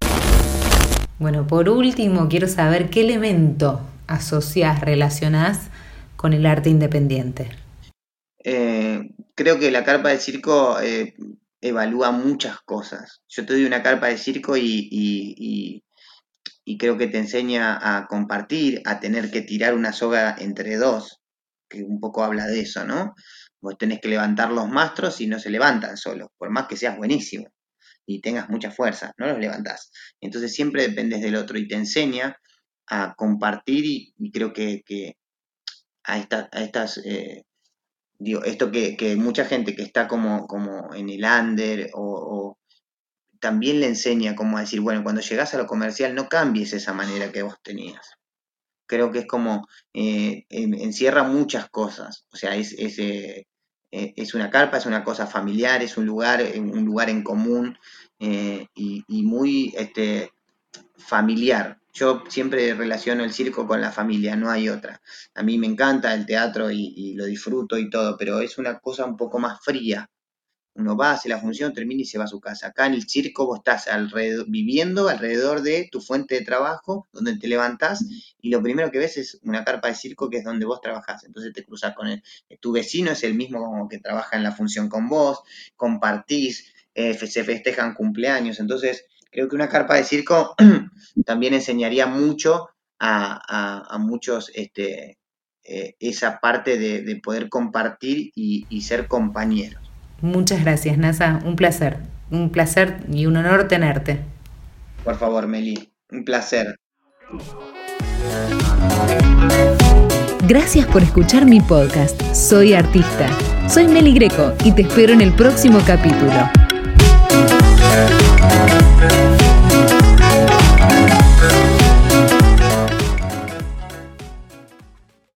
Bueno, 1.19 1.45
por 1.45 1.69
último, 1.69 2.29
quiero 2.29 2.47
saber 2.47 2.89
qué 2.89 3.01
elemento 3.01 3.81
asociás, 4.07 4.81
relacionás 4.81 5.69
con 6.15 6.33
el 6.33 6.45
arte 6.45 6.69
independiente. 6.69 7.49
Eh, 8.43 9.11
creo 9.35 9.59
que 9.59 9.69
la 9.69 9.83
carpa 9.83 10.09
de 10.09 10.19
circo 10.19 10.79
eh, 10.79 11.15
evalúa 11.61 12.11
muchas 12.11 12.59
cosas. 12.61 13.21
Yo 13.27 13.45
te 13.45 13.53
doy 13.53 13.65
una 13.65 13.83
carpa 13.83 14.07
de 14.07 14.17
circo 14.17 14.55
y, 14.57 15.83
creo 16.77 16.97
que 16.97 17.07
te 17.07 17.17
enseña 17.17 17.77
a 17.81 18.07
compartir, 18.07 18.81
a 18.85 18.99
tener 18.99 19.31
que 19.31 19.41
tirar 19.41 19.73
una 19.73 19.91
soga 19.91 20.35
entre 20.39 20.77
dos, 20.77 21.19
que 21.69 21.83
un 21.83 21.99
poco 21.99 22.23
habla 22.23 22.45
de 22.47 22.61
eso, 22.61 22.85
¿no? 22.85 23.13
Vos 23.61 23.77
tenés 23.77 23.99
que 23.99 24.07
levantar 24.07 24.51
los 24.51 24.69
mastros 24.69 25.19
y 25.21 25.27
no 25.27 25.39
se 25.39 25.49
levantan 25.49 25.97
solos, 25.97 26.29
por 26.37 26.49
más 26.51 26.67
que 26.67 26.77
seas 26.77 26.97
buenísimo 26.97 27.47
y 28.09 28.21
tengas 28.21 28.49
mucha 28.49 28.71
fuerza, 28.71 29.13
no 29.17 29.27
los 29.27 29.37
levantás. 29.39 29.91
Entonces 30.19 30.53
siempre 30.53 30.87
dependes 30.87 31.21
del 31.21 31.35
otro 31.35 31.59
y 31.59 31.67
te 31.67 31.75
enseña 31.75 32.35
a 32.87 33.13
compartir 33.15 33.85
y, 33.85 34.31
creo 34.31 34.51
que, 34.51 34.83
a, 36.03 36.15
a 36.15 36.61
estas 36.63 36.97
eh, 37.05 37.43
esto 38.19 38.71
que, 38.71 39.15
mucha 39.17 39.45
gente 39.45 39.75
que 39.75 39.83
está 39.83 40.07
como, 40.07 40.47
como 40.47 40.93
en 40.93 41.09
el 41.09 41.23
under 41.23 41.89
o, 41.93 42.57
también 43.39 43.79
le 43.79 43.87
enseña 43.87 44.35
como 44.35 44.57
a 44.57 44.61
decir, 44.61 44.81
bueno, 44.81 45.01
cuando 45.01 45.21
llegas 45.21 45.53
a 45.53 45.57
lo 45.57 45.65
comercial 45.65 46.13
no 46.13 46.27
cambies 46.27 46.73
esa 46.73 46.93
manera 46.93 47.31
que 47.31 47.43
vos 47.43 47.55
tenías. 47.63 48.15
Creo 48.85 49.11
que 49.11 49.19
es 49.19 49.27
como, 49.27 49.67
eh, 49.93 50.45
encierra 50.49 51.23
muchas 51.23 51.69
cosas, 51.69 52.25
o 52.33 52.35
sea, 52.35 52.55
es, 52.55 52.73
es, 52.73 52.99
eh, 52.99 53.47
eh, 53.91 54.13
es, 54.17 54.33
una 54.33 54.49
carpa, 54.49 54.77
es 54.77 54.85
una 54.85 55.03
cosa 55.03 55.25
familiar, 55.25 55.81
es 55.81 55.95
un 55.95 56.05
lugar, 56.05 56.43
un 56.57 56.83
lugar 56.83 57.09
en 57.09 57.23
común 57.23 57.77
y, 58.19 58.67
y, 58.75 59.23
muy 59.23 59.73
este, 59.77 60.33
familiar, 60.97 61.78
yo 61.93 62.23
siempre 62.29 62.73
relaciono 62.73 63.23
el 63.23 63.33
circo 63.33 63.67
con 63.67 63.81
la 63.81 63.91
familia, 63.91 64.35
no 64.35 64.49
hay 64.49 64.69
otra. 64.69 65.01
A 65.33 65.43
mí 65.43 65.57
me 65.57 65.67
encanta 65.67 66.13
el 66.13 66.25
teatro 66.25 66.71
y, 66.71 67.13
lo 67.15 67.25
disfruto 67.25 67.77
y 67.77 67.89
todo, 67.89 68.17
pero 68.17 68.39
es 68.39 68.57
una 68.57 68.79
cosa 68.79 69.05
un 69.05 69.17
poco 69.17 69.39
más 69.39 69.59
fría. 69.63 70.09
Uno 70.75 70.95
va, 70.95 71.11
hace 71.11 71.27
la 71.27 71.39
función, 71.39 71.73
termina 71.73 72.03
y 72.03 72.05
se 72.05 72.17
va 72.17 72.23
a 72.23 72.27
su 72.27 72.39
casa. 72.39 72.67
Acá 72.67 72.85
en 72.85 72.93
el 72.93 73.09
circo 73.09 73.45
vos 73.45 73.57
estás 73.57 73.87
alrededor, 73.87 74.45
viviendo 74.47 75.09
alrededor 75.09 75.61
de 75.61 75.89
tu 75.91 75.99
fuente 75.99 76.35
de 76.35 76.45
trabajo, 76.45 77.07
donde 77.11 77.37
te 77.37 77.47
levantás, 77.47 78.05
y 78.39 78.49
lo 78.49 78.61
primero 78.61 78.89
que 78.91 78.99
ves 78.99 79.17
es 79.17 79.39
una 79.43 79.65
carpa 79.65 79.89
de 79.89 79.95
circo 79.95 80.29
que 80.29 80.37
es 80.37 80.43
donde 80.45 80.65
vos 80.65 80.79
trabajás. 80.79 81.25
Entonces 81.25 81.51
te 81.53 81.65
cruzas 81.65 81.95
con 81.95 82.07
él. 82.07 82.23
Tu 82.61 82.71
vecino 82.71 83.11
es 83.11 83.23
el 83.23 83.33
mismo 83.33 83.59
como 83.59 83.89
que 83.89 83.97
trabaja 83.99 84.37
en 84.37 84.43
la 84.43 84.53
función 84.53 84.87
con 84.87 85.09
vos, 85.09 85.39
compartís, 85.75 86.71
eh, 86.93 87.13
se 87.13 87.43
festejan 87.43 87.93
cumpleaños. 87.93 88.59
Entonces, 88.59 89.05
creo 89.31 89.47
que 89.47 89.55
una 89.55 89.69
carpa 89.69 89.95
de 89.95 90.03
circo 90.03 90.55
también 91.25 91.53
enseñaría 91.53 92.07
mucho 92.07 92.69
a, 92.99 93.97
muchos 93.99 94.51
este, 94.55 95.17
eh, 95.63 95.95
esa 95.99 96.39
parte 96.39 96.77
de, 96.77 97.15
poder 97.23 97.49
compartir 97.49 98.31
y, 98.35 98.81
ser 98.81 99.07
compañeros. 99.07 99.81
Muchas 100.21 100.61
gracias, 100.63 100.97
Nasa. 100.97 101.39
Un 101.45 101.55
placer. 101.55 101.97
Un 102.29 102.51
placer 102.51 102.97
y 103.11 103.25
un 103.25 103.37
honor 103.37 103.67
tenerte. 103.67 104.19
Por 105.03 105.17
favor, 105.17 105.47
Meli. 105.47 105.91
Un 106.11 106.25
placer. 106.25 106.75
Gracias 110.47 110.85
por 110.87 111.03
escuchar 111.03 111.45
mi 111.45 111.61
podcast. 111.61 112.21
Soy 112.33 112.73
artista. 112.73 113.29
Soy 113.69 113.87
Meli 113.87 114.13
Greco 114.13 114.53
y 114.65 114.73
te 114.73 114.81
espero 114.81 115.13
en 115.13 115.21
el 115.21 115.33
próximo 115.33 115.79
capítulo. 115.85 116.68